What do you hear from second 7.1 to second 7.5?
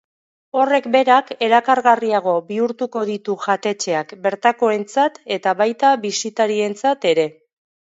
ere.